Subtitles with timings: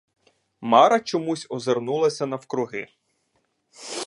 [0.71, 2.87] Мара чомусь озирнулась навкруги.